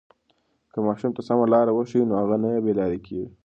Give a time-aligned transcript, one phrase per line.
[0.71, 3.29] که ماشوم ته سمه لاره وښیو نو هغه نه بې لارې کېږي.